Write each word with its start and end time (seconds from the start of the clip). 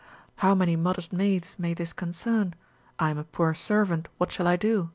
How 0.37 0.55
many 0.55 0.75
modest 0.75 1.13
maids 1.13 1.59
may 1.59 1.75
this 1.75 1.93
concern, 1.93 2.55
I 2.97 3.11
am 3.11 3.19
a 3.19 3.23
poor 3.23 3.53
servant, 3.53 4.09
what 4.17 4.31
shall 4.31 4.47
I 4.47 4.55
do? 4.55 4.89